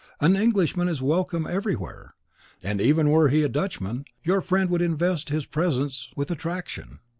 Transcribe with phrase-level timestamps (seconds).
[0.19, 2.15] An Englishman is welcome everywhere;
[2.63, 7.01] and even were he a Dutchman, your friendship would invest his presence with attraction.